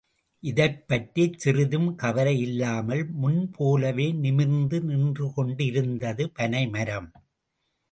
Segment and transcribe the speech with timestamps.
[0.43, 7.09] இதைப்பற்றிச் சிறிதும் கவலையில்லாமல் முன் போலவே நிமிர்ந்து நின்றுகொண்டிருந்தது பனைமரம்.